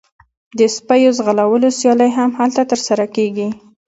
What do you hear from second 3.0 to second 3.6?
کیږي